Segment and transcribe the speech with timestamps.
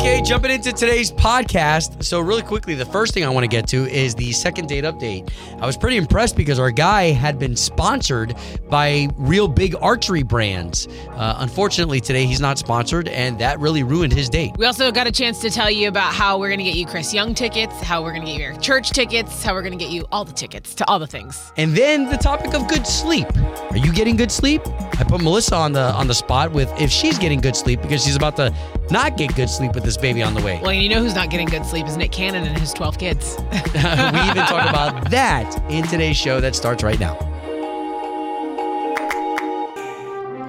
[0.00, 2.02] Okay, jumping into today's podcast.
[2.02, 4.84] So, really quickly, the first thing I want to get to is the second date
[4.84, 5.30] update.
[5.60, 8.34] I was pretty impressed because our guy had been sponsored
[8.70, 10.88] by real big archery brands.
[11.10, 14.52] Uh, unfortunately, today he's not sponsored, and that really ruined his date.
[14.56, 16.86] We also got a chance to tell you about how we're going to get you
[16.86, 19.78] Chris Young tickets, how we're going to get you your church tickets, how we're going
[19.78, 21.52] to get you all the tickets to all the things.
[21.58, 23.26] And then the topic of good sleep.
[23.36, 24.62] Are you getting good sleep?
[25.00, 28.04] I put Melissa on the on the spot with if she's getting good sleep because
[28.04, 28.54] she's about to
[28.90, 30.60] not get good sleep with this baby on the way.
[30.62, 33.36] Well, you know who's not getting good sleep is Nick Cannon and his 12 kids.
[33.50, 37.16] we even talk about that in today's show that starts right now.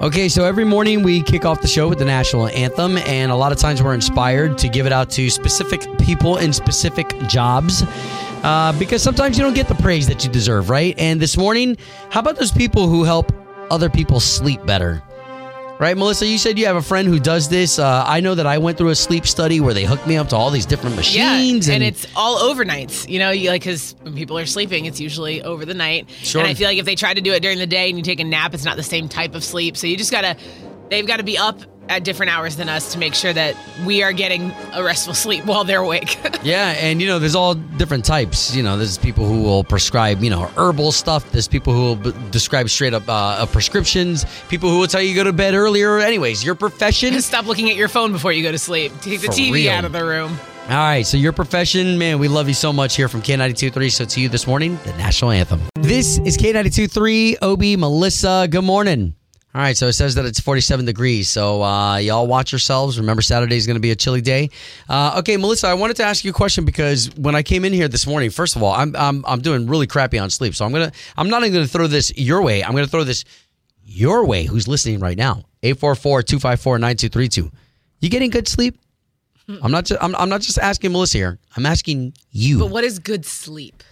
[0.02, 3.36] Okay, so every morning we kick off the show with the national anthem, and a
[3.36, 7.84] lot of times we're inspired to give it out to specific people in specific jobs.
[8.42, 10.98] Uh, because sometimes you don't get the praise that you deserve, right?
[10.98, 11.78] And this morning,
[12.10, 13.32] how about those people who help
[13.72, 15.02] other people sleep better?
[15.80, 17.80] Right, Melissa, you said you have a friend who does this.
[17.80, 20.28] Uh, I know that I went through a sleep study where they hooked me up
[20.28, 21.68] to all these different machines.
[21.68, 23.08] and, it's all overnights.
[23.08, 26.08] You know, you, like because when people are sleeping, it's usually over the night.
[26.08, 26.40] Sure.
[26.40, 28.04] And I feel like if they try to do it during the day and you
[28.04, 29.76] take a nap, it's not the same type of sleep.
[29.76, 30.36] So you just gotta,
[30.88, 31.62] they've got to be up
[31.92, 33.54] at different hours than us to make sure that
[33.84, 36.18] we are getting a restful sleep while they're awake.
[36.42, 38.52] Yeah, and you know, there's all different types.
[38.56, 41.30] You know, there's people who will prescribe, you know, herbal stuff.
[41.30, 44.26] There's people who will b- describe straight up uh, uh, prescriptions.
[44.48, 46.00] People who will tell you to go to bed earlier.
[46.00, 47.20] Anyways, your profession.
[47.22, 48.90] Stop looking at your phone before you go to sleep.
[49.02, 49.70] Take the For TV real.
[49.72, 50.36] out of the room.
[50.64, 53.92] All right, so your profession, man, we love you so much here from K92.3.
[53.92, 55.60] So to you this morning, the national anthem.
[55.76, 58.48] This is K92.3, Obi, Melissa.
[58.50, 59.14] Good morning.
[59.54, 61.28] All right, so it says that it's 47 degrees.
[61.28, 62.98] So uh, y'all watch yourselves.
[62.98, 64.48] Remember, Saturday is going to be a chilly day.
[64.88, 67.74] Uh, okay, Melissa, I wanted to ask you a question because when I came in
[67.74, 70.54] here this morning, first of all, I'm I'm, I'm doing really crappy on sleep.
[70.54, 72.64] So I'm gonna I'm not even going to throw this your way.
[72.64, 73.24] I'm going to throw this
[73.84, 74.44] your way.
[74.44, 75.44] Who's listening right now?
[75.64, 77.52] 844-254-9232.
[78.00, 78.78] You getting good sleep?
[79.62, 79.84] I'm not.
[79.84, 81.38] Just, I'm, I'm not just asking Melissa here.
[81.56, 82.58] I'm asking you.
[82.58, 83.82] But what is good sleep?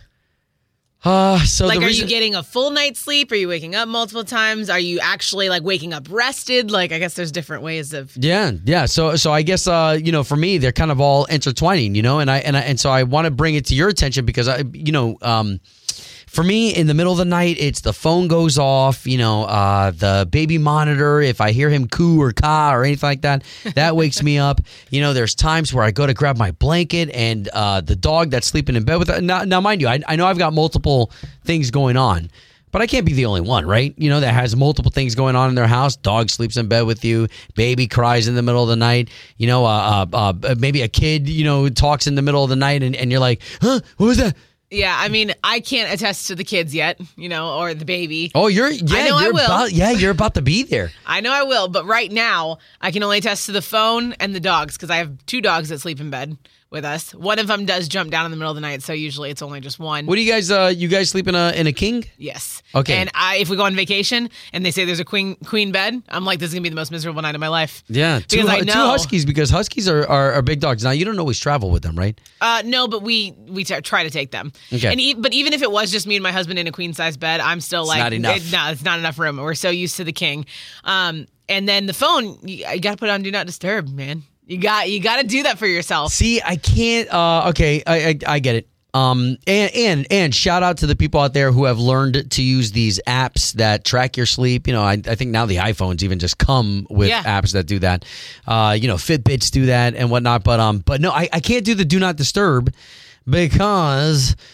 [1.02, 3.32] Uh, so Like, are reason, you getting a full night's sleep?
[3.32, 4.68] Are you waking up multiple times?
[4.68, 6.70] Are you actually like waking up rested?
[6.70, 8.14] Like, I guess there's different ways of.
[8.16, 8.84] Yeah, yeah.
[8.84, 12.02] So, so I guess uh, you know, for me, they're kind of all intertwining, you
[12.02, 14.26] know, and I and I, and so I want to bring it to your attention
[14.26, 15.60] because I, you know, um,
[16.30, 19.42] for me, in the middle of the night, it's the phone goes off, you know,
[19.46, 21.20] uh, the baby monitor.
[21.20, 23.42] If I hear him coo or caw or anything like that,
[23.74, 24.60] that wakes me up.
[24.90, 28.30] You know, there's times where I go to grab my blanket and uh, the dog
[28.30, 29.20] that's sleeping in bed with.
[29.20, 31.10] Now, now mind you, I, I know I've got multiple
[31.44, 32.30] things going on.
[32.72, 33.92] But I can't be the only one, right?
[33.96, 35.96] You know, that has multiple things going on in their house.
[35.96, 37.26] Dog sleeps in bed with you.
[37.56, 39.10] Baby cries in the middle of the night.
[39.38, 42.50] You know, uh, uh, uh, maybe a kid, you know, talks in the middle of
[42.50, 44.36] the night and, and you're like, huh, what was that?
[44.70, 48.30] Yeah, I mean, I can't attest to the kids yet, you know, or the baby.
[48.36, 49.44] Oh, you're, yeah, know I you're will.
[49.44, 50.92] about, yeah, you're about to be there.
[51.06, 54.32] I know I will, but right now, I can only attest to the phone and
[54.32, 56.38] the dogs because I have two dogs that sleep in bed
[56.70, 57.12] with us.
[57.14, 59.42] One of them does jump down in the middle of the night, so usually it's
[59.42, 60.06] only just one.
[60.06, 62.04] What do you guys, uh, you guys sleep in a, in a king?
[62.16, 62.62] Yes.
[62.74, 62.94] Okay.
[62.94, 66.00] And I, if we go on vacation and they say there's a queen queen bed,
[66.08, 67.82] I'm like, this is gonna be the most miserable night of my life.
[67.88, 70.84] Yeah, two, Because I hu- two huskies because huskies are, are, are big dogs.
[70.84, 72.18] Now you don't always travel with them, right?
[72.40, 74.52] Uh, no, but we we t- try to take them.
[74.72, 74.88] Okay.
[74.92, 76.94] And e- but even if it was just me and my husband in a queen
[76.94, 78.36] size bed, I'm still like, not enough.
[78.36, 79.38] It, no, it's not enough room.
[79.38, 80.46] We're so used to the king.
[80.84, 84.22] Um, and then the phone, you, you got to put on do not disturb, man.
[84.50, 86.12] You got you got to do that for yourself.
[86.12, 87.08] See, I can't.
[87.08, 88.66] Uh, okay, I, I I get it.
[88.92, 92.42] Um, and and and shout out to the people out there who have learned to
[92.42, 94.66] use these apps that track your sleep.
[94.66, 97.22] You know, I, I think now the iPhones even just come with Yeah.
[97.22, 98.04] apps that do that.
[98.48, 100.42] Uh, you know, Fitbits do that and whatnot.
[100.42, 102.74] But um, but no, I, I can't do the do not disturb
[103.28, 104.34] because.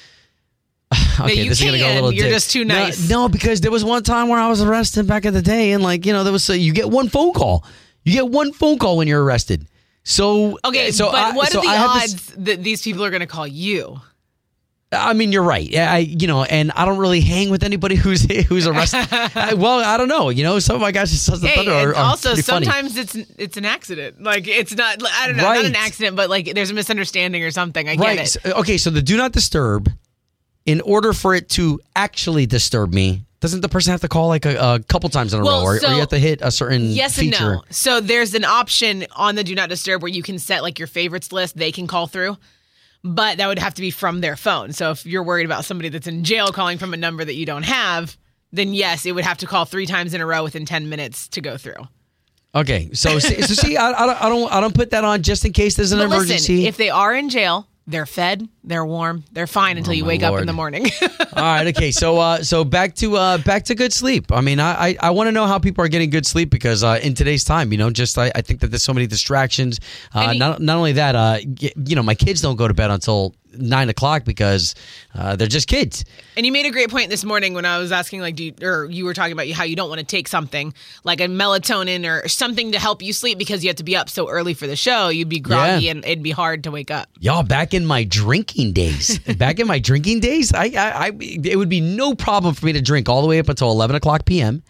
[1.18, 1.94] Okay, this is gonna go a can.
[1.94, 2.12] little.
[2.12, 2.34] You're dick.
[2.34, 3.08] just too No- nice.
[3.08, 5.82] No, because there was one time where I was arrested back in the day, and
[5.82, 7.64] like you know, there was a, you get one phone call.
[8.04, 9.66] You get one phone call when you're arrested.
[10.08, 13.04] So Okay, so but I, what so are the had this- odds that these people
[13.04, 14.00] are going to call you?
[14.92, 15.68] I mean, you're right.
[15.68, 19.08] Yeah, I, you know, and I don't really hang with anybody who's who's arrested.
[19.10, 20.28] I, well, I don't know.
[20.30, 22.66] You know, some of my guys Sons of Hey, Thunder are, are also pretty funny.
[22.66, 24.22] sometimes it's it's an accident.
[24.22, 25.02] Like it's not.
[25.04, 27.88] I don't know, not an accident, but like there's a misunderstanding or something.
[27.88, 28.18] I get right.
[28.20, 28.28] it.
[28.28, 29.90] so- okay, so the do not disturb.
[30.66, 34.44] In order for it to actually disturb me, doesn't the person have to call like
[34.44, 36.50] a, a couple times in a Well, row, or, or you have to hit a
[36.50, 37.36] certain Yes feature?
[37.44, 37.62] and no.
[37.70, 40.88] So there's an option on the do not disturb where you can set like your
[40.88, 41.56] favorites list.
[41.56, 42.36] They can call through.
[43.04, 44.72] But that would have to be from their phone.
[44.72, 47.46] So if you're worried about somebody that's in jail calling from a number that you
[47.46, 48.16] don't have,
[48.50, 51.28] then yes, it would have to call three times in a row within 10 minutes
[51.28, 51.86] to go through.
[52.54, 55.22] Okay, so see, so see, I, I, don't, I don't, I don't put that on
[55.22, 56.54] just in case there's an But emergency.
[56.56, 60.06] listen, if they are in jail They're fed, they're warm, they're fine until you Oh
[60.06, 60.86] my wake up in the morning.
[61.02, 61.92] All right, okay.
[61.92, 64.32] So uh so back to uh back to good sleep.
[64.32, 66.82] I mean, I I, I want to know how people are getting good sleep because
[66.82, 69.78] uh in today's time, you know, just I, I think that there's so many distractions.
[70.12, 72.90] Uh you- not not only that, uh you know, my kids don't go to bed
[72.90, 74.74] until nine o'clock because
[75.14, 76.04] uh, they're just kids.
[76.36, 78.54] And you made a great point this morning when I was asking, like, do you,
[78.62, 80.74] or you were talking about how you don't want to take something
[81.04, 84.08] like a melatonin or something to help you sleep because you have to be up
[84.10, 85.08] so early for the show.
[85.08, 85.92] You'd be groggy Yeah.
[85.92, 87.08] and it'd be hard to wake up.
[87.18, 91.56] Y'all, back in my drinking days, back in my drinking days, I, I, I, it
[91.56, 94.24] would be no problem for me to drink all the way up until eleven o'clock
[94.24, 94.62] p.m.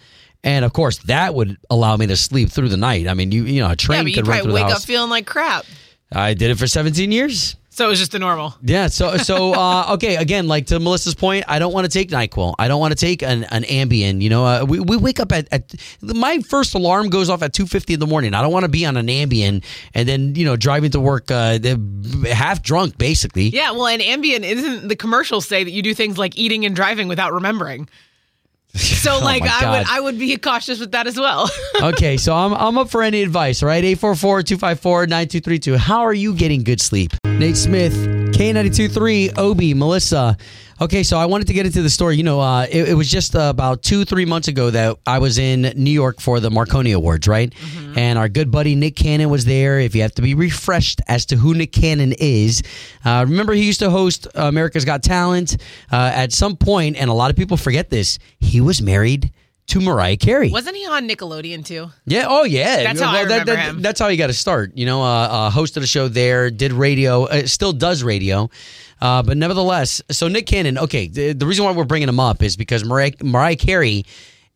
[0.44, 3.08] And of course, that would allow me to sleep through the night.
[3.08, 4.80] I mean, you, you know, a Yeah, train but could run through the wake up
[4.82, 5.64] feeling like crap.
[6.12, 7.56] I did it for seventeen years.
[7.76, 8.54] So it was just the normal.
[8.62, 8.86] Yeah.
[8.86, 10.16] So so uh, okay.
[10.16, 12.54] Again, like to Melissa's point, I don't want to take Nyquil.
[12.58, 14.22] I don't want to take an, an Ambien.
[14.22, 17.52] You know, uh, we, we wake up at, at my first alarm goes off at
[17.52, 18.32] two fifty in the morning.
[18.32, 19.62] I don't want to be on an Ambien
[19.92, 21.58] and then you know driving to work uh,
[22.32, 23.50] half drunk, basically.
[23.50, 26.74] Yeah, well, and Ambien isn't the commercials say that you do things like eating and
[26.74, 27.90] driving without remembering.
[29.06, 31.48] So, oh like, Oh my I would, I would be cautious with that as well.
[31.82, 33.84] okay, so I'm, I'm up for any advice, right?
[33.84, 35.76] 844-254-9232.
[35.76, 37.12] How are you getting good sleep?
[37.24, 37.94] Nate Smith,
[38.32, 40.36] K92.3, Obi, Melissa.
[40.78, 42.16] Okay, so I wanted to get into the story.
[42.16, 45.18] You know, uh, it, it was just uh, about two, three months ago that I
[45.20, 47.50] was in New York for the Marconi Awards, right?
[47.96, 49.80] And our good buddy Nick Cannon was there.
[49.80, 52.62] If you have to be refreshed as to who Nick Cannon is,
[53.06, 55.56] uh, remember he used to host America's Got Talent.
[55.90, 59.32] Uh, at some point, and a lot of people forget this, he was married
[59.68, 60.50] to Mariah Carey.
[60.50, 61.88] Wasn't he on Nickelodeon too?
[62.06, 62.26] Yeah.
[62.28, 62.84] Oh, yeah.
[62.84, 63.82] That's how I that- remember that- him.
[63.82, 64.72] That's how you got to start.
[64.74, 68.48] You know, uh, uh, hosted a show there, did radio, uh, still does radio.
[69.00, 70.78] Uh, but nevertheless, so Nick Cannon.
[70.78, 74.04] Okay, the, the reason why we're bringing him up is because Mariah, Mariah Carey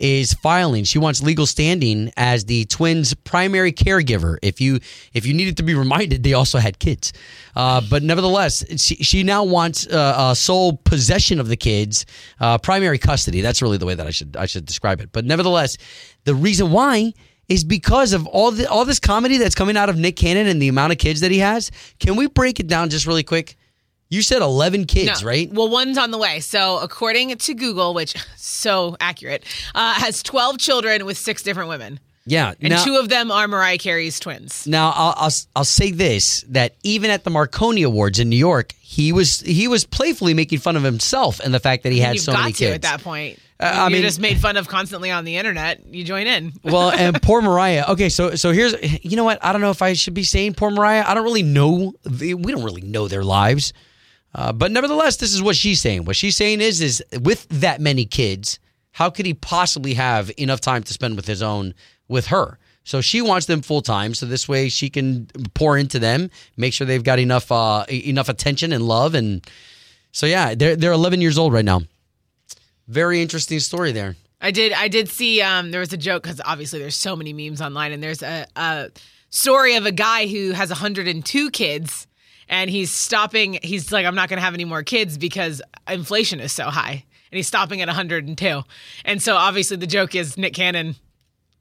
[0.01, 0.83] is filing.
[0.85, 4.39] She wants legal standing as the twins' primary caregiver.
[4.43, 4.81] If you
[5.13, 7.13] if you needed to be reminded, they also had kids.
[7.55, 12.07] Uh, but nevertheless, she, she now wants uh, uh, sole possession of the kids,
[12.41, 13.43] uh, primary custody.
[13.43, 15.11] That's really the way that I should I should describe it.
[15.13, 15.77] But nevertheless,
[16.25, 17.13] the reason why
[17.49, 20.63] is because of all the all this comedy that's coming out of Nick Cannon and
[20.63, 21.71] the amount of kids that he has.
[21.99, 23.57] Can we break it down just really quick?
[24.11, 25.29] You said 11 kids, No.
[25.29, 25.51] right?
[25.53, 26.41] Well, one's on the way.
[26.41, 32.01] So, according to Google, which so accurate, uh, has 12 children with six different women.
[32.27, 32.55] Yeah.
[32.61, 34.67] And now, two of them are Mariah Carey's twins.
[34.67, 38.73] now I'll, I'll I'll say this that even at the Marconi Awards in New York,
[38.81, 42.15] he was he was playfully making fun of himself and the fact that he had
[42.17, 42.75] You've so got many to kids.
[42.75, 43.39] at that point.
[43.59, 45.85] Uh, I You're mean- just made fun of constantly on the internet.
[45.87, 46.53] You join in.
[46.63, 47.85] well, and poor Mariah.
[47.89, 48.75] Okay, so so here's
[49.05, 49.43] you know what?
[49.45, 51.05] I don't know if I should be saying poor Mariah.
[51.07, 51.95] I don't really know.
[52.05, 53.73] the- We don't really know their lives,
[54.35, 56.05] uh, but nevertheless, this is what she's saying.
[56.05, 58.59] What she's saying is, is with that many kids,
[58.93, 61.75] how could he possibly have enough time to spend with his own
[62.09, 62.59] with her?
[62.85, 66.73] So she wants them full time, so this way she can pour into them, make
[66.73, 69.47] sure they've got enough uh, enough attention and love, and
[70.13, 71.83] so yeah, they're they're 11 years old right now.
[72.89, 74.17] Very interesting story there.
[74.41, 74.73] I did.
[74.73, 75.43] I did see.
[75.43, 78.47] Um, there was a joke because obviously there's so many memes online, and there's a,
[78.57, 78.91] a
[79.29, 82.07] story of a guy who has 102 kids,
[82.51, 83.59] and he's stopping.
[83.63, 87.05] He's like, I'm not going to have any more kids because inflation is so high,
[87.33, 88.63] and he's stopping at 102.
[89.07, 90.97] And so obviously the joke is Nick Cannon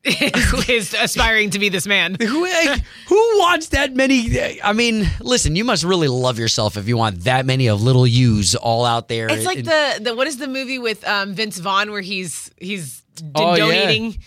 [0.03, 2.15] is, is aspiring to be this man.
[2.19, 4.62] Who, who wants that many?
[4.62, 8.07] I mean, listen, you must really love yourself if you want that many of little
[8.07, 9.30] yous all out there.
[9.30, 12.50] It's like And- the the what is the movie with um, Vince Vaughn where he's
[12.59, 14.18] he's d- Oh, donating Yeah.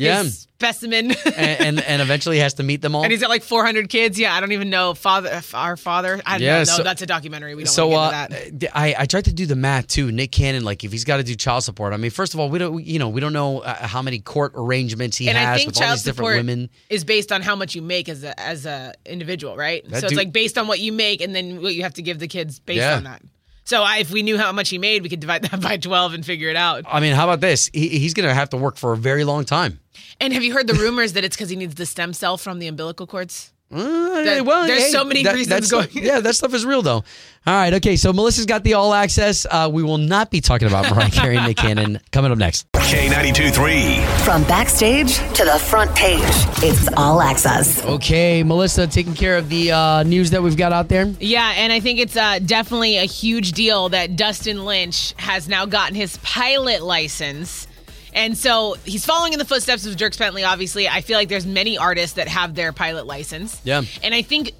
[0.00, 1.10] His specimen.
[1.36, 3.02] and, and and eventually has to meet them all.
[3.02, 4.18] And he's got like 400 kids.
[4.18, 5.40] Yeah, I don't even know father.
[5.54, 6.20] Our father.
[6.26, 6.64] I don't Yeah, know.
[6.64, 7.54] so- that's a documentary.
[7.54, 8.76] We don't so uh, to get that.
[8.76, 10.10] I I tried to do the math too.
[10.12, 11.92] Nick Cannon, like if he's got to do child support.
[11.92, 14.18] I mean, first of all, we don't you know we don't know uh, how many
[14.18, 16.70] court arrangements he And has I think with all these different women.
[16.88, 19.88] is based on how much you make as a as a individual, right?
[19.88, 22.02] That so it's like based on what you make, and then what you have to
[22.02, 22.96] give the kids based Yeah.
[22.96, 23.22] on that.
[23.70, 26.14] So I, if we knew how much he made, we could divide that by 12
[26.14, 26.82] and figure it out.
[26.88, 27.70] I mean, how about this?
[27.72, 29.78] He, he's going to have to work for a very long time.
[30.18, 32.58] And have you heard the rumors that it's because he needs the stem cell from
[32.58, 33.52] the umbilical cords?
[33.72, 36.52] Uh, That- well, there's hey, so many that- reasons that stuff- going- Yeah, that stuff
[36.54, 37.04] is real though.
[37.46, 37.96] All right, okay.
[37.96, 39.46] So Melissa's got the all access.
[39.50, 42.70] Uh, we will not be talking about Mariah Carey and Nick Cannon coming up next.
[42.72, 44.00] K92 3.
[44.24, 46.20] From backstage to the front page,
[46.62, 47.82] it's all access.
[47.86, 51.06] Okay, Melissa, taking care of the uh, news that we've got out there.
[51.20, 55.64] Yeah, and I think it's uh, definitely a huge deal that Dustin Lynch has now
[55.64, 57.66] gotten his pilot license.
[58.12, 60.44] And so he's following in the footsteps of Dierks Bentley.
[60.44, 63.60] Obviously, I feel like there's many artists that have their pilot license.
[63.64, 63.82] Yeah.
[64.02, 64.52] And I think,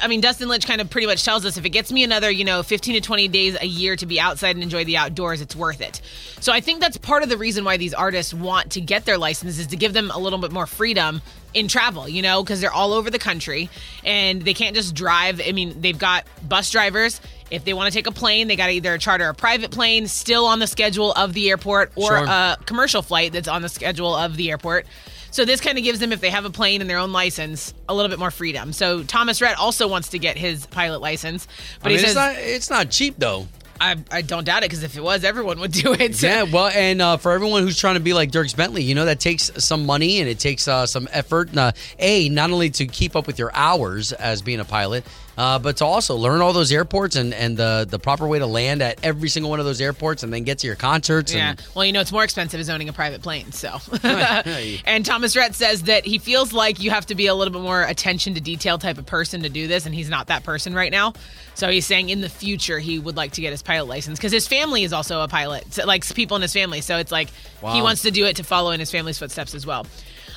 [0.00, 2.30] I mean, Dustin Lynch kind of pretty much tells us if it gets me another,
[2.30, 5.40] you know, 15 to 20 days a year to be outside and enjoy the outdoors,
[5.40, 6.00] it's worth it.
[6.40, 9.18] So I think that's part of the reason why these artists want to get their
[9.18, 11.22] license is to give them a little bit more freedom
[11.54, 13.70] in travel, you know, because they're all over the country
[14.04, 15.40] and they can't just drive.
[15.44, 17.20] I mean, they've got bus drivers.
[17.50, 20.06] If they want to take a plane, they got to either charter a private plane
[20.06, 22.24] still on the schedule of the airport or Sure.
[22.26, 24.86] a commercial flight that's on the schedule of the airport.
[25.30, 27.74] So this kind of gives them, if they have a plane and their own license,
[27.88, 28.72] a little bit more freedom.
[28.72, 31.46] So Thomas Rhett also wants to get his pilot license,
[31.82, 33.46] but I mean, he it's says, not it's not cheap though.
[33.80, 36.20] I, I don't doubt it because if it was, everyone would do it.
[36.20, 39.04] Yeah, well, and uh, for everyone who's trying to be like Dierks Bentley, you know
[39.04, 41.56] that takes some money and it takes uh, some effort.
[41.56, 45.04] Uh, a not only to keep up with your hours as being a pilot,
[45.38, 48.46] uh, but to also learn all those airports and and the the proper way to
[48.46, 51.32] land at every single one of those airports, and then get to your concerts.
[51.32, 51.50] Yeah.
[51.50, 53.52] And, Well, you know, it's more expensive as owning a private plane.
[53.52, 57.52] So, and Thomas Rhett says that he feels like you have to be a little
[57.52, 60.42] bit more attention to detail type of person to do this, and he's not that
[60.42, 61.12] person right now.
[61.54, 64.32] So he's saying in the future he would like to get his pilot license because
[64.32, 66.80] his family is also a pilot, so, like people in his family.
[66.80, 67.28] So it's like
[67.60, 69.86] he wants to do it to follow in his family's footsteps as well.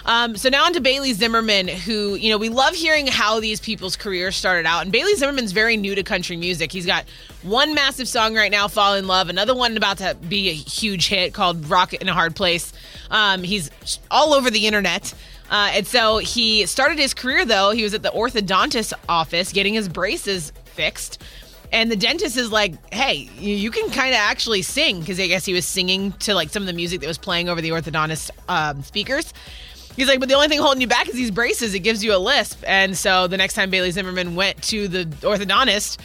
[0.05, 3.59] Um, so now on to Bailey Zimmerman, who, you know, we love hearing how these
[3.59, 4.83] people's careers started out.
[4.83, 6.71] And Bailey Zimmerman's very new to country music.
[6.71, 7.05] He's got
[7.43, 11.07] one massive song right now, Fall in Love, another one about to be a huge
[11.07, 12.73] hit called Rock and A Hard Place.
[13.09, 13.69] Um, he's
[14.09, 15.13] all over the internet.
[15.49, 17.71] Uh, and so he started his career, though.
[17.71, 21.21] He was at the orthodontist office getting his braces fixed.
[21.73, 25.27] And the dentist is like, hey, you you can kind of actually sing because I
[25.27, 27.69] guess he was singing to like some of the music that was playing over the
[27.69, 29.33] orthodontist um, speakers.
[29.95, 31.73] He's like, but the only thing holding you back is these braces.
[31.73, 32.63] It gives you a lisp.
[32.65, 35.99] And so the next time Bailey Zimmerman went to the orthodontist,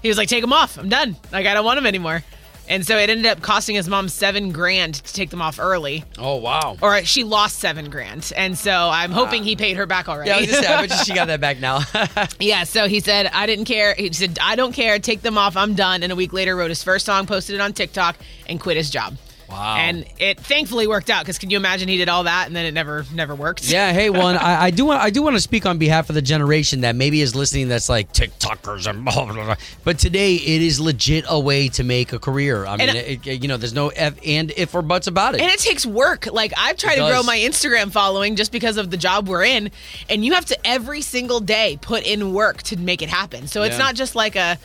[0.00, 0.78] he was like, take them off.
[0.78, 1.16] I'm done.
[1.32, 2.22] Like, I don't want them anymore.
[2.68, 6.04] And so it ended up costing his mom seven grand to take them off early.
[6.16, 6.76] oh wow.
[6.80, 8.32] Or uh, she lost seven grand.
[8.36, 10.30] And so I'm hoping he paid her back already.
[10.30, 11.80] Yeah, I just I bet she got that back now.
[12.38, 13.94] Yeah, so he said, I didn't care.
[13.98, 14.98] He said, I don't care.
[15.00, 15.56] Take them off.
[15.56, 16.04] I'm done.
[16.04, 18.90] And a week later, wrote his first song, posted it on TikTok, and quit his
[18.90, 19.16] job.
[19.52, 19.76] Wow.
[19.76, 22.64] And it thankfully worked out because can you imagine he did all that and then
[22.64, 23.68] it never never worked?
[23.68, 24.36] Yeah, hey, one.
[24.36, 25.00] I, I do want.
[25.02, 27.68] I do want to speak on behalf of the generation that maybe is listening.
[27.68, 29.56] That's like TikTokers and blah blah blah.
[29.84, 32.64] But today, it is legit a way to make a career.
[32.64, 35.40] I mean, it, it- you know, there's no F and if or buts about it.
[35.42, 36.26] And it takes work.
[36.32, 39.70] Like I've tried to grow my Instagram following just because of the job we're in,
[40.08, 43.46] and you have to every single day put in work to make it happen.
[43.48, 43.84] So it's Yeah.
[43.84, 44.58] not just like a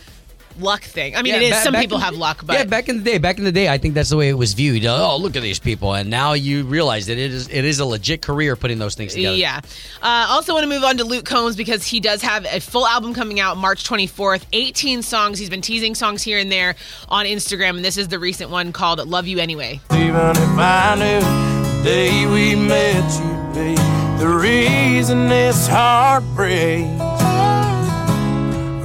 [0.59, 1.15] luck thing.
[1.15, 1.49] I mean, Yeah, it is.
[1.51, 3.51] ba- Some people in- have luck, but yeah, back in the day, back in the
[3.51, 4.85] day, I think that's the way it was viewed.
[4.85, 7.85] Oh, look at these people, and now you realize that it is it is a
[7.85, 9.35] legit career putting those things together.
[9.37, 9.61] Yeah.
[10.01, 12.85] Uh, also, want to move on to Luke Combs because he does have a full
[12.87, 14.43] album coming out March 24th.
[14.53, 15.39] 18 songs.
[15.39, 16.75] He's been teasing songs here and there
[17.09, 20.95] on Instagram, and this is the recent one called "Love You Anyway." Even if I
[20.95, 23.75] knew the day we met you'd be
[24.23, 27.36] the reason this heart breaks.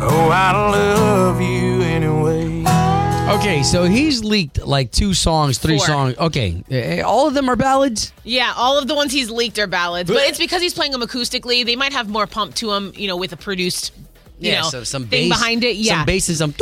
[0.05, 2.65] Oh, I love you anyway.
[3.39, 5.87] Okay, so he's leaked like two songs, three Four.
[5.87, 6.19] songs.
[6.19, 8.13] Okay, eh, all of them are ballads.
[8.25, 11.03] Yeah, all of the ones he's leaked are ballads, but it's because he's playing them
[11.03, 11.65] acoustically.
[11.65, 13.93] They might have more pump to them, you know, with a produced,
[14.43, 15.77] you know, so some thing bass behind it.
[15.77, 16.55] Yeah, some bass and some.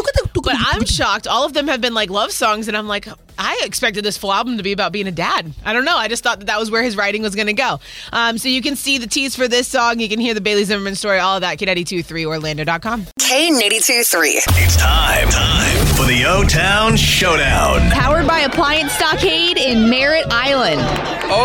[0.42, 1.26] But I'm shocked.
[1.26, 3.06] All of them have been like love songs, and I'm like,
[3.38, 5.52] I expected this full album to be about being a dad.
[5.64, 5.96] I don't know.
[5.96, 7.80] I just thought that that was where his writing was going to go.
[8.12, 10.00] Um, so you can see the tease for this song.
[10.00, 11.58] You can hear the Bailey Zimmerman story, all of that.
[11.58, 13.06] Kid823 Orlando.com.
[13.18, 14.30] K92 3.
[14.30, 15.28] It's time.
[15.28, 17.90] Time for the O Town Showdown.
[17.90, 20.80] Powered by Appliance Stockade in Merritt Island.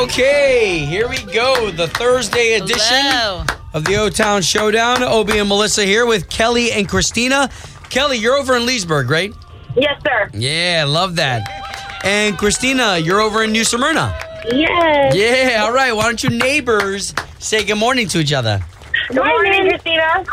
[0.03, 1.71] Okay, here we go.
[1.71, 3.45] The Thursday edition Hello.
[3.75, 5.03] Of the O Town Showdown.
[5.03, 7.50] Obie and Melissa here with Kelly and Christina.
[7.89, 9.34] Kelly, you're over in Leesburg, right?
[9.75, 10.29] Yes, sir.
[10.34, 12.00] Yeah, love that.
[12.05, 14.17] And Christina, you're over in New Smyrna.
[14.50, 15.13] Yes.
[15.13, 15.91] Yeah, all right.
[15.91, 18.63] Why don't you neighbors say good morning to each other?
[19.10, 20.24] Good morning, Christina.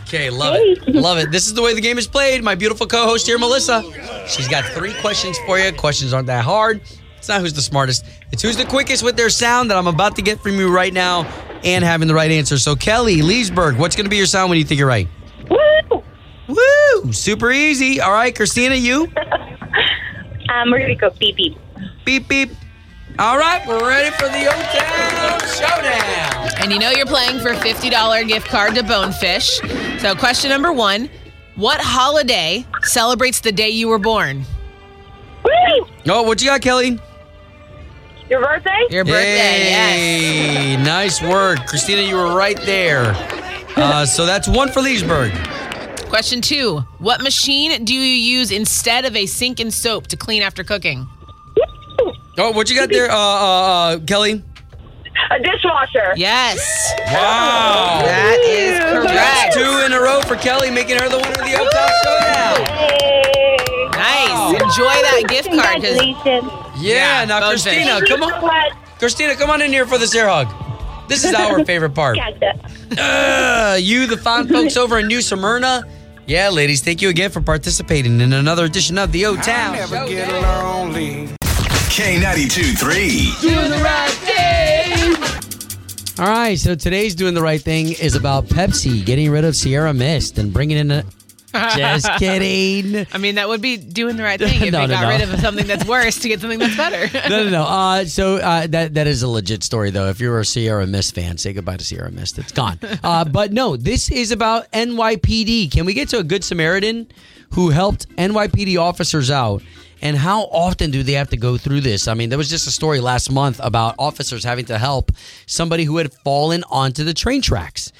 [0.00, 0.94] Okay, love it.
[0.94, 1.30] Love it.
[1.30, 2.44] This is the way the game is played.
[2.44, 3.82] My beautiful co host here, Melissa.
[4.28, 5.72] She's got three questions for you.
[5.72, 6.82] Questions aren't that hard.
[7.16, 10.16] It's not who's the smartest, it's who's the quickest with their sound that I'm about
[10.16, 11.26] to get from you right now
[11.64, 12.58] and having the right answer.
[12.58, 15.08] So, Kelly, Leesburg, what's going to be your sound when you think you're right?
[15.48, 16.02] Woo!
[16.48, 17.12] Woo!
[17.12, 18.00] Super easy.
[18.00, 19.08] All right, Christina, you?
[20.52, 21.56] Um, we're gonna go beep beep.
[22.04, 22.50] Beep, beep.
[23.18, 26.50] All right, we're ready for the O Town Showdown.
[26.60, 29.60] And you know you're playing for a $50 gift card to Bonefish.
[30.00, 31.08] So, question number one
[31.54, 34.44] What holiday celebrates the day you were born?
[35.44, 35.86] Woo!
[36.08, 36.98] Oh, what you got, Kelly?
[38.30, 38.78] Your birthday?
[38.90, 39.96] Your birthday, yes.
[39.96, 41.66] Hey, nice work.
[41.66, 43.12] Christina, you were right there.
[43.76, 45.32] Uh, so that's one for Leesburg.
[46.08, 50.42] Question two What machine do you use instead of a sink and soap to clean
[50.42, 51.08] after cooking?
[52.38, 54.42] Oh, what you got there, uh, uh, uh, Kelly?
[55.32, 56.14] A dishwasher.
[56.16, 56.58] Yes.
[57.08, 58.00] Wow.
[58.04, 59.54] That is correct.
[59.54, 63.90] Two in a row for Kelly, making her the winner of the O Town Showdown.
[63.92, 64.62] Nice.
[64.62, 65.82] Enjoy that gift card.
[65.82, 66.59] 'cause- Congratulations.
[66.80, 68.40] Yeah, Yeah, now Christina, Thank you come on.
[68.42, 68.72] much.
[68.98, 70.48] Christina, come on in here for this air hug.
[71.08, 72.16] This is our favorite part.
[72.16, 72.58] Gotcha.
[73.00, 75.82] Uh, you, the fine folks over in New Smyrna.
[76.26, 79.72] Yeah, ladies, thank you again for participating in another edition of the O Town.
[79.74, 81.28] Never get lonely.
[81.90, 83.48] K92 3.
[83.50, 85.16] Doing the right thing.
[86.24, 89.92] All right, so today's doing the right thing is about Pepsi getting rid of Sierra
[89.94, 91.04] Mist and bringing in a.
[91.52, 93.06] Just kidding.
[93.12, 95.08] I mean, that would be doing the right thing if No, they no, got no.
[95.08, 97.08] rid of something that's worse to get something that's better.
[97.30, 97.62] No, no, no.
[97.64, 100.08] Uh, so uh, that that is a legit story, though.
[100.08, 102.38] If you're a Sierra Mist fan, say goodbye to Sierra Mist.
[102.38, 102.78] It's gone.
[103.02, 105.70] Uh, but no, this is about NYPD.
[105.70, 107.08] Can we get to a good Samaritan
[107.50, 109.62] who helped NYPD officers out?
[110.02, 112.08] And how often do they have to go through this?
[112.08, 115.12] I mean, there was just a story last month about officers having to help
[115.44, 117.92] somebody who had fallen onto the train tracks.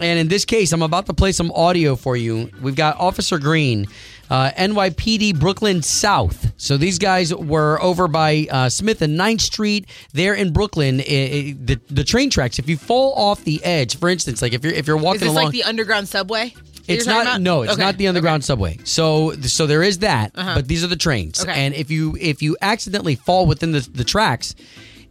[0.00, 2.50] And in this case, I'm about to play some audio for you.
[2.60, 3.86] We've got Officer Green,
[4.30, 6.52] uh, NYPD Brooklyn South.
[6.56, 11.00] So these guys were over by uh, Smith and 9th Street there in Brooklyn.
[11.00, 14.52] I- I- the, the train tracks, if you fall off the edge, for instance, like
[14.52, 16.54] if you're if you're walking Is this along, like the underground subway?
[16.86, 17.22] it's not.
[17.22, 17.40] about?
[17.42, 18.46] No, it's Okay, not the underground okay.
[18.46, 18.78] subway.
[18.84, 20.32] So, so there is that.
[20.34, 21.42] But these are the trains.
[21.42, 21.52] Okay.
[21.52, 24.54] And if you if you accidentally fall within the, the tracks,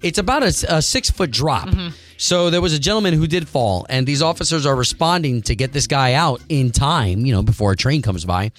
[0.01, 1.67] it's about a six foot drop.
[1.69, 1.89] Mm-hmm.
[2.17, 5.71] So there was a gentleman who did fall, and these officers are responding to get
[5.73, 7.25] this guy out in time.
[7.25, 8.51] You know, before a train comes by,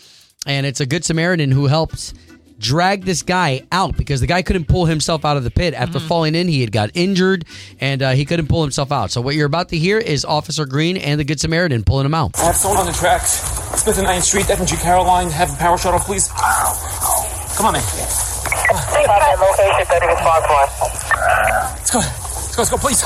[0.46, 2.14] and it's a good Samaritan who helps
[2.60, 5.98] drag this guy out because the guy couldn't pull himself out of the pit after
[5.98, 6.08] Mm-hmm.
[6.08, 6.48] falling in.
[6.48, 7.44] He had got injured,
[7.80, 9.10] and uh, he couldn't pull himself out.
[9.12, 12.14] So what you're about to hear is Officer Green and the good Samaritan pulling him
[12.14, 12.38] out.
[12.38, 13.40] I have someone on the tracks.
[13.80, 15.30] Smith and 9th Street, FNG Caroline.
[15.30, 16.28] Have a power shuttle, please.
[17.56, 18.37] Come on, man.
[21.76, 21.98] Let's go.
[21.98, 23.02] Let's go, let's go, please.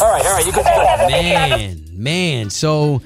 [0.00, 1.10] All right, all right, you good, you good.
[1.10, 2.50] man, man.
[2.50, 3.02] So,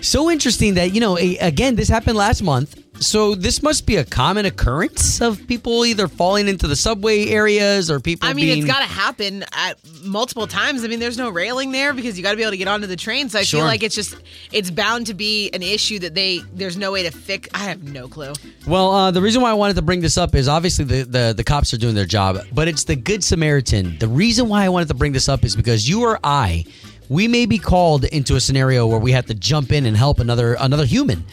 [0.00, 1.16] so interesting that you know.
[1.16, 2.77] Again, this happened last month.
[3.00, 7.90] So this must be a common occurrence of people either falling into the subway areas
[7.90, 8.28] or people.
[8.28, 10.84] I mean, being, it's got to happen at multiple times.
[10.84, 12.86] I mean, there's no railing there because you got to be able to get onto
[12.86, 13.28] the train.
[13.28, 13.60] So I Sure.
[13.60, 14.16] feel like it's just
[14.52, 17.48] it's bound to be an issue that they there's no way to fix.
[17.54, 18.32] I have no clue.
[18.66, 21.34] Well, uh, the reason why I wanted to bring this up is obviously the, the
[21.36, 23.98] the cops are doing their job, but it's the good Samaritan.
[23.98, 26.64] The reason why I wanted to bring this up is because you or I,
[27.08, 30.18] we may be called into a scenario where we have to jump in and help
[30.18, 31.24] another another human.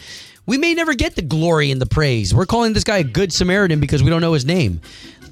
[0.46, 2.32] We may never get the glory and the praise.
[2.32, 4.80] We're calling this guy a good Samaritan because we don't know his name.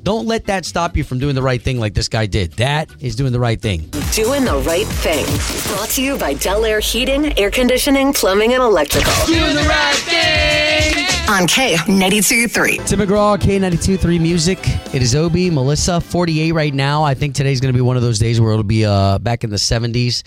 [0.02, 2.52] Don't let that stop you from doing the right thing like this guy did.
[2.54, 3.88] That is doing the right thing.
[4.12, 5.24] Doing the right thing.
[5.72, 9.12] Brought to you by Del Air Heating, Air Conditioning, Plumbing, and Electrical.
[9.24, 11.06] Doing the right thing.
[11.30, 12.76] On K92 3.
[12.78, 14.58] Tim McGraw, K92.3 Music.
[14.92, 17.04] It is Obi, Melissa, 48 right now.
[17.04, 19.44] I think today's going to be one of those days where it'll be uh, back
[19.44, 20.24] in the 70s.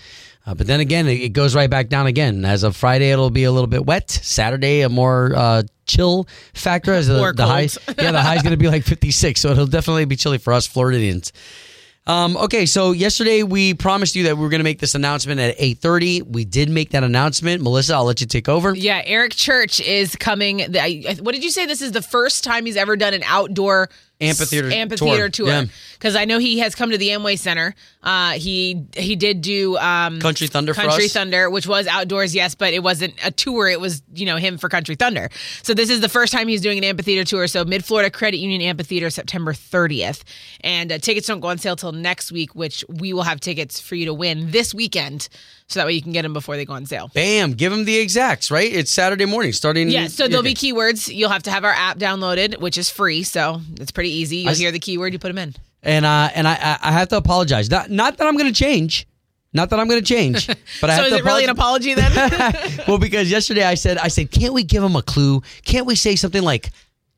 [0.48, 2.42] Uh, but then again, it, it goes right back down again.
[2.46, 4.10] As of Friday, it'll be a little bit wet.
[4.10, 6.94] Saturday, a more uh, chill factor.
[6.94, 7.50] As the, Or the cold.
[7.52, 10.54] highs, yeah, the high's going to be like 56, so it'll definitely be chilly for
[10.54, 11.34] us Floridians.
[12.06, 15.38] Um, okay, so yesterday we promised you that we were going to make this announcement
[15.40, 16.22] at 8:30.
[16.26, 17.60] We did make that announcement.
[17.62, 18.74] Melissa, I'll let you take over.
[18.74, 20.56] Yeah, Eric Church is coming.
[20.72, 21.66] the- I- I- What did you say?
[21.66, 25.46] This is the first time he's ever done an outdoor Amphitheater amphitheater tour.
[25.46, 25.54] tour.
[25.54, 25.64] Yeah.
[25.92, 27.74] Because I know he has come to the Amway Center.
[28.02, 31.08] Uh, he he did do um, Country Thunder for Country.
[31.08, 33.68] Thunder, which was outdoors, yes, but it wasn't a tour.
[33.68, 35.30] It was you know him for Country Thunder.
[35.62, 37.46] So this is the first time he's doing an amphitheater tour.
[37.46, 40.24] So Mid Florida Credit Union Amphitheater, September 30th,
[40.62, 43.80] and uh, tickets don't go on sale till next week, which we will have tickets
[43.80, 45.28] for you to win this weekend,
[45.68, 47.10] so that way you can get them before they go on sale.
[47.14, 48.72] Bam, give them the exacts, right?
[48.72, 49.88] It's Saturday morning starting.
[49.90, 51.14] Yeah, so there'll be keywords.
[51.14, 54.38] You'll have to have our app downloaded, which is free, so it's pretty easy.
[54.38, 55.54] You'll I hear the keyword, you put them in.
[55.82, 57.70] and uh, and I I- I have to apologize.
[57.70, 59.06] Not not that I'm going to change,
[59.52, 60.46] not that I'm going to change,
[60.80, 62.12] but I so have is to it really an apology then?
[62.88, 65.42] well, because yesterday I said I said, can't we give them a clue?
[65.66, 66.70] Can't we say something like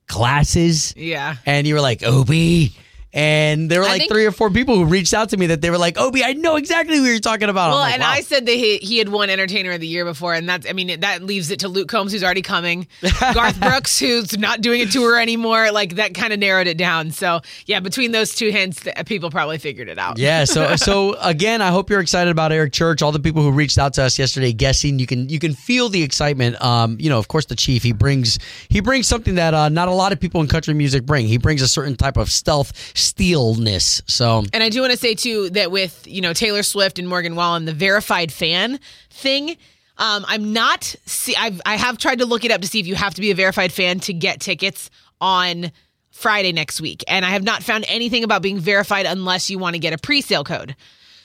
[0.08, 0.92] glasses?
[0.96, 1.36] yeah.
[1.46, 2.74] And you were like Obi.
[3.12, 5.46] And there were I like think- three or four people who reached out to me
[5.46, 7.66] that they were like, Obi, I know exactly what you're talking about.
[7.66, 8.10] I'm Well, like, and wow.
[8.10, 10.72] I said that he, he had won Entertainer of the Year before, and that's I
[10.74, 12.86] mean that leaves it to Luke Combs, who's already coming,
[13.34, 15.72] Garth Brooks, who's not doing a tour anymore.
[15.72, 17.10] Like that kind of narrowed it down.
[17.10, 20.18] So yeah, between those two hints, people probably figured it out.
[20.18, 23.02] Yeah, so so again, I hope you're excited about Eric Church.
[23.02, 25.88] All the people who reached out to us yesterday guessing, you can you can feel
[25.88, 26.62] the excitement.
[26.62, 29.88] Um, you know, of course, the chief he brings he brings something that uh, not
[29.88, 31.26] a lot of people in country music bring.
[31.26, 34.02] He brings a certain type of stealth steelness.
[34.06, 37.08] So And I do want to say too that with you know Taylor Swift and
[37.08, 38.78] Morgan Wallen, the verified fan
[39.10, 39.56] thing.
[39.98, 40.84] Um, I'm not.
[41.04, 43.20] See, I've I have tried to look it up to see if you have to
[43.20, 45.72] be a verified fan to get tickets on
[46.10, 47.04] Friday next week.
[47.08, 49.98] And I have not found anything about being verified unless you want to get a
[49.98, 50.74] pre sale code.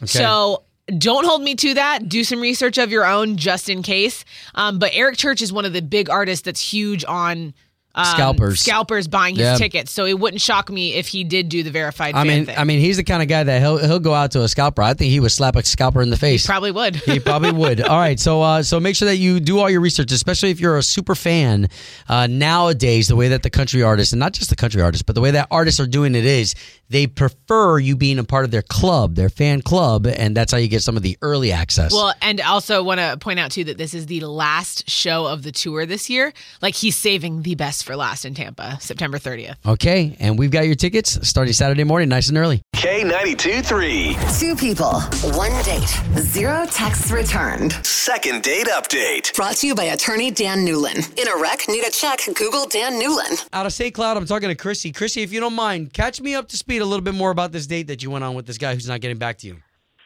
[0.06, 0.64] So
[0.98, 2.08] don't hold me to that.
[2.10, 4.24] Do some research of your own just in case.
[4.54, 7.54] Um, but Eric Church is one of the big artists that's huge on.
[7.98, 8.60] Um, Scalpers.
[8.60, 9.56] scalpers buying his Yeah.
[9.56, 12.14] tickets, so it wouldn't shock me if he did do the verified.
[12.14, 12.58] I fan mean, thing.
[12.58, 14.82] I mean, he's the kind of guy that he'll he'll go out to a scalper.
[14.82, 16.44] I think he would slap a scalper in the face.
[16.44, 16.98] He probably would.
[16.98, 17.80] He probably would.
[17.82, 20.60] All right, so uh, so make sure that you do all your research, especially if
[20.60, 21.70] you're a super fan.
[22.10, 25.16] Uh, nowadays, the way that the country artists, and not just the country artists, but
[25.16, 26.54] the way that artists are doing it is
[26.90, 30.58] they prefer you being a part of their club, their fan club, and that's how
[30.58, 31.92] you get some of the early access.
[31.94, 35.44] Well, and also want to point out too that this is the last show of
[35.44, 36.34] the tour this year.
[36.62, 39.56] Like he's saving the best for last in Tampa, September 30th.
[39.66, 42.62] okay, and we've got your tickets starting Saturday morning, nice and early.
[42.76, 44.18] K92 3.
[44.40, 45.02] Two people,
[45.38, 47.74] one date, zero texts returned.
[47.86, 49.34] Second date update.
[49.36, 50.98] Brought to you by attorney Dan Newlin.
[51.20, 53.48] In a wreck, need a check, Google Dan Newlin.
[53.54, 53.94] Out of St.
[53.94, 54.92] Cloud, I'm talking to Chrissy.
[54.92, 57.52] Chrissy, if you don't mind, catch me up to speed a little bit more about
[57.52, 59.58] this date that you went on with this guy who's not getting back to you.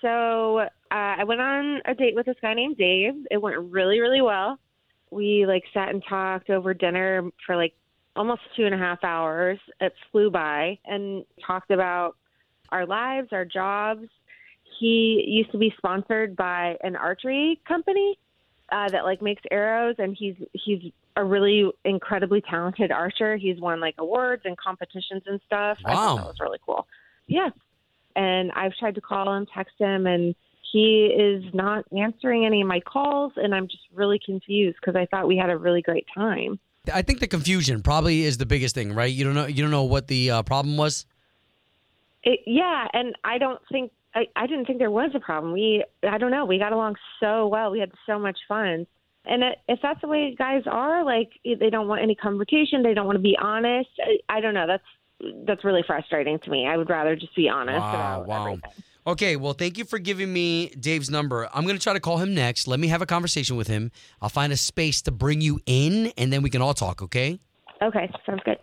[0.02, 3.14] So uh, I went on a date with this guy named Dave.
[3.30, 4.58] It went really, really well.
[5.12, 7.74] We like sat and talked over dinner for like
[8.16, 9.60] almost two and a half hours.
[9.80, 12.16] It flew by and talked about
[12.70, 14.08] our lives, our jobs.
[14.80, 18.18] He used to be sponsored by an archery company
[18.72, 23.38] uh, that like makes arrows, and he's he's a really incredibly talented archer.
[23.38, 25.78] He's won like awards and competitions and stuff.
[25.86, 25.95] I Wow.
[25.95, 26.88] thought that was really cool.
[27.28, 27.50] Yeah,
[28.15, 30.36] and I've tried to call him, text him, and
[30.72, 35.06] he is not answering any of my calls, and I'm just really confused because I
[35.08, 36.60] thought we had a really great time.
[36.93, 39.12] I think the confusion probably is the biggest thing, right?
[39.12, 41.06] You don't know you don't know what the uh, problem was.
[42.24, 45.54] It, yeah, and I don't think I, I didn't think there was a problem.
[45.54, 46.45] We I don't know.
[46.45, 47.72] We got along so well.
[47.72, 48.88] We had so much fun.
[49.26, 52.94] And if that's the way guys are, like eh, they don't want any confrontation, they
[52.94, 53.90] don't want to be honest.
[54.00, 54.68] I, I don't know.
[54.68, 54.84] That's
[55.46, 56.66] that's really frustrating to me.
[56.66, 58.46] I would rather just be honest Wow, wow.
[58.46, 58.84] everything.
[59.06, 61.50] Okay, well, thank you for giving me Dave's number.
[61.54, 62.68] I'm going to try to call him next.
[62.68, 63.92] Let me have a conversation with him.
[64.22, 67.40] I'll find a space to bring you in, and then we can all talk, okay?
[67.82, 68.58] Okay, sounds good.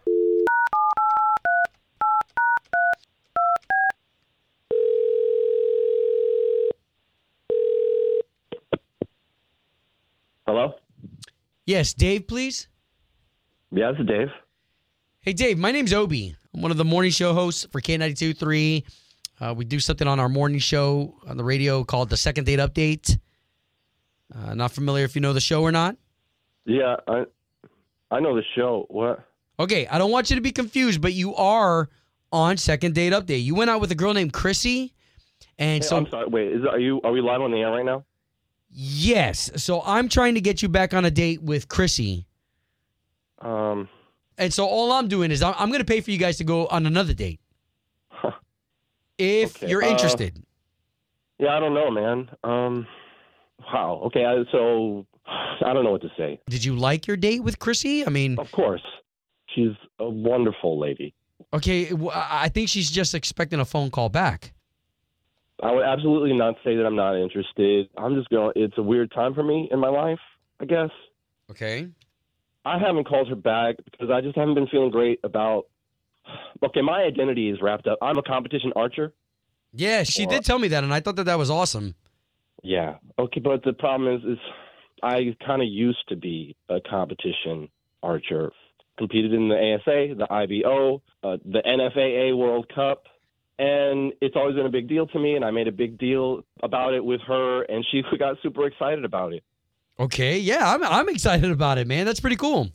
[10.46, 10.74] Hello?
[11.64, 12.68] Yes, Dave, please.
[13.72, 14.28] Yeah, this is Dave.
[15.20, 16.37] Hey, Dave, my name's Obi.
[16.54, 18.85] I'm one of the morning show hosts for K92 3.
[19.40, 22.61] Uh, we do something on our morning show on the radio called the Second Date
[22.61, 23.18] Update.
[24.32, 25.96] Uh, not familiar if you know the show or not.
[26.64, 27.24] Yeah, I
[28.12, 28.87] I know the show.
[28.88, 29.24] What?
[29.59, 31.88] Okay, I don't want you to be confused, but you are
[32.30, 33.42] on Second Date Update.
[33.42, 34.94] You went out with a girl named Chrissy,
[35.59, 36.28] and Hey, so I'm sorry.
[36.28, 38.04] Wait, is are you are we live on the air right now?
[38.78, 42.26] Yes, so I'm trying to get you back on a date with Chrissy,
[43.40, 43.88] Um,
[44.38, 46.44] and so all I'm doing is I'm, I'm going to pay for you guys to
[46.44, 47.40] go on another date
[49.18, 50.42] if Okay, you're uh, interested.
[51.38, 52.28] yeah, I don't know, man.
[52.44, 52.86] Um,
[53.72, 54.02] wow.
[54.06, 55.06] Okay, I, so
[55.64, 56.38] I don't know what to say.
[56.50, 58.06] Did you like your date with Chrissy?
[58.06, 58.82] I mean, Of course,
[59.54, 61.14] she's a wonderful lady.
[61.54, 64.52] okay, I think she's just expecting a phone call back.
[65.62, 67.88] I would absolutely not say that I'm not interested.
[67.97, 68.53] I'm just going.
[68.57, 70.19] It's a weird time for me in my life.
[70.61, 70.90] I guess
[71.51, 71.88] Okay.
[72.64, 75.64] I haven't called her back because I just haven't been feeling great about.
[76.64, 77.99] Okay, my identity is wrapped up.
[78.03, 79.12] I'm a competition archer.
[79.73, 81.95] Yeah, she did tell me that, and I thought that that was awesome.
[82.62, 82.95] Yeah.
[83.19, 84.38] Okay, but the problem is, is
[85.03, 87.69] I kind of used to be a competition
[88.03, 88.53] archer.
[88.99, 93.05] Competed in the ASA, the IBO, uh, the NFAA World Cup,
[93.59, 95.35] and it's always been a big deal to me.
[95.37, 99.05] And I made a big deal about it with her, and she got super excited
[99.05, 99.42] about it.
[99.99, 102.05] Okay, yeah, I'm I'm excited about it, man.
[102.05, 102.69] That's pretty cool.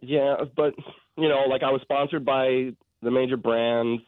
[0.00, 0.74] Yeah, but
[1.16, 4.02] you know, like I was sponsored by the major brands,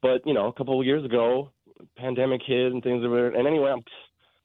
[0.00, 1.50] but you know, a couple of years ago,
[1.96, 3.28] pandemic hit and things were.
[3.28, 3.84] And anyway, I'm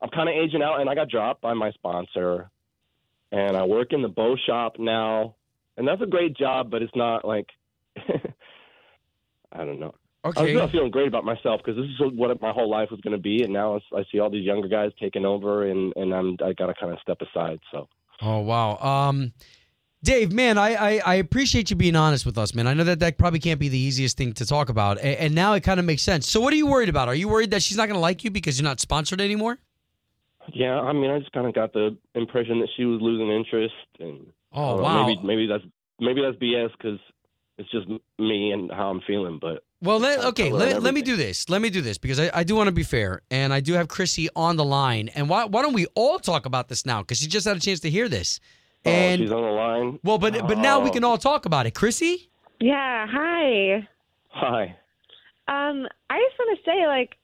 [0.01, 2.51] I'm kind of aging out, and I got dropped by my sponsor,
[3.31, 5.33] and I work in the bow shop now,
[5.77, 7.47] and that's a great job, but it's not like
[9.51, 9.95] I don't know.
[10.35, 10.53] I was Okay.
[10.53, 13.21] not feeling great about myself because this is what my whole life was going to
[13.21, 16.37] be, and now it's, I see all these younger guys taking over, and and I'm
[16.43, 17.59] I got to kind of step aside.
[17.71, 17.87] So.
[18.21, 18.77] Oh wow.
[18.77, 19.33] Um
[20.03, 22.67] Dave, man, I, I I appreciate you being honest with us, man.
[22.67, 25.35] I know that that probably can't be the easiest thing to talk about, and, and
[25.35, 26.29] now it kind of makes sense.
[26.29, 27.07] So, what are you worried about?
[27.07, 29.57] Are you worried that she's not going to like you because you're not sponsored anymore?
[30.53, 33.73] Yeah, I mean, I just kind of got the impression that she was losing interest,
[33.99, 35.05] and Oh, know, wow.
[35.05, 35.63] maybe maybe that's
[35.99, 36.99] maybe that's BS because
[37.57, 37.87] it's just
[38.19, 39.39] me and how I'm feeling.
[39.41, 41.49] But Well, let, I'll okay, let, let me do this.
[41.49, 43.73] Let me do this because I, I do want to be fair, and I do
[43.73, 45.09] have Chrissy on the line.
[45.09, 47.01] And why why don't we all talk about this now?
[47.01, 48.39] Because she just had a chance to hear this.
[48.85, 49.99] oh, she's on the line.
[50.03, 50.93] well, but but now we Oh.
[50.93, 51.71] can all talk about it.
[51.75, 53.87] Chrissy, Yeah, hi.
[54.29, 54.75] Hi.
[55.47, 57.15] Um, I just want to say, like,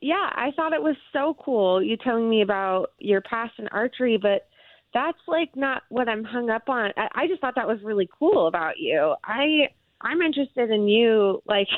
[0.00, 4.16] yeah, I thought it was so cool you telling me about your past in archery,
[4.18, 4.48] but
[4.92, 6.90] that's like not what I'm hung up on.
[6.96, 9.14] I, I just thought that was really cool about you.
[9.24, 9.68] I
[10.00, 11.68] I'm interested in you, like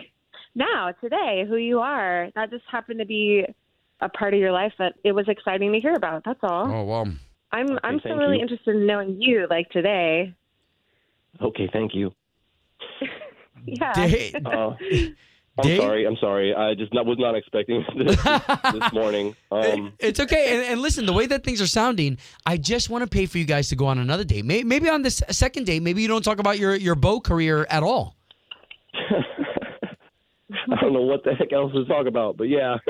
[0.55, 2.29] now today, who you are.
[2.35, 3.45] That just happened to be
[4.01, 6.23] a part of your life that it was exciting to hear about.
[6.25, 6.67] That's all.
[6.71, 7.07] Oh wow.
[7.53, 8.43] I'm I'm still really you.
[8.43, 10.35] interested in knowing you, like today.
[11.41, 12.13] Okay, thank you.
[13.67, 13.93] Yeah.
[13.93, 14.75] Da- Uh,
[15.59, 15.81] I'm Dave?
[15.83, 16.07] sorry.
[16.07, 16.55] I'm sorry.
[16.55, 19.37] I just not, was not expecting this this morning.
[19.51, 20.57] Um, It's okay.
[20.57, 23.37] And, and listen, the way that things are sounding, I just want to pay for
[23.37, 24.47] you guys to go on another date.
[24.47, 27.67] May- Maybe on this second date, maybe you don't talk about your, your bow career
[27.69, 28.17] at all.
[30.73, 32.77] I don't know what the heck else to talk about, but yeah.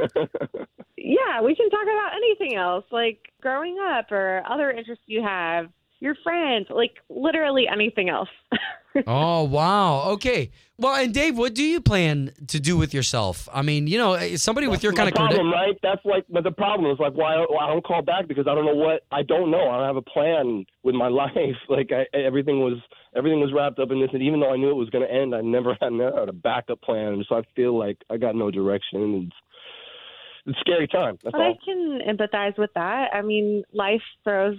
[1.05, 5.67] Yeah, we can talk about anything else, like growing up or other interests you have,
[5.99, 8.29] your friends, like literally anything else.
[9.07, 10.11] Oh, wow.
[10.13, 10.51] Okay.
[10.79, 13.49] Well, and Dave, what do you plan to do with yourself?
[13.53, 15.53] I mean, you know, eh, somebody with your my kind of problem, career.
[15.53, 15.79] right?
[15.83, 18.55] That's like, but the problem is like why, why I don't call back because I
[18.55, 19.69] don't know what I don't know.
[19.71, 21.57] I don't have a plan with my life.
[21.69, 22.79] Like I, everything was
[23.17, 25.13] everything was wrapped up in this, and even though I knew it was going to
[25.13, 27.25] end, I never had, never had a backup plan.
[27.29, 29.03] So I feel like I got no direction.
[29.03, 29.37] And it's,
[30.47, 31.19] it's a scary time.
[31.23, 33.11] That's but I can empathize with that.
[33.15, 34.59] I mean, life throws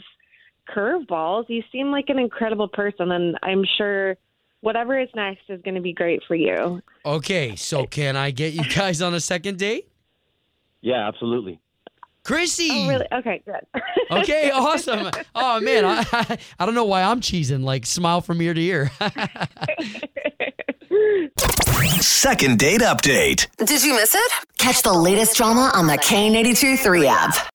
[0.69, 1.45] curveballs.
[1.47, 4.15] You seem like an incredible person, and I'm sure
[4.61, 6.81] whatever is next is going to be great for you.
[7.05, 7.55] Okay.
[7.55, 9.89] So can I get you guys on a second date?
[10.81, 11.59] Yeah, absolutely.
[12.23, 12.69] Chrissy.
[12.71, 13.07] Oh, really?
[13.11, 13.61] Okay, good.
[14.11, 15.09] Okay, awesome.
[15.33, 17.63] Oh man, I, I don't know why I'm cheesing.
[17.63, 18.91] Like smile from ear to ear.
[21.99, 23.47] Second date update.
[23.57, 24.31] Did you miss it?
[24.59, 27.52] Catch the latest drama on the K92 3 app.